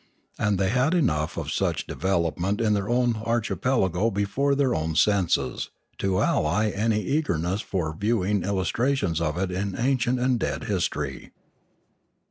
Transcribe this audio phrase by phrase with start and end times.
[0.39, 4.95] And they had enough of such development in their own archi pelago before their own
[4.95, 10.63] senses, to allay any eager ness for viewing illustrations of it in ancient and dead
[10.63, 11.33] history.